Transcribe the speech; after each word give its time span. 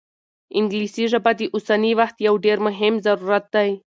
انګلیسي 0.59 1.05
ژبه 1.11 1.31
د 1.39 1.41
اوسني 1.53 1.91
وخت 1.99 2.17
یو 2.27 2.35
ډېر 2.45 2.57
مهم 2.67 2.93
ضرورت 3.05 3.45
دی. 3.55 3.69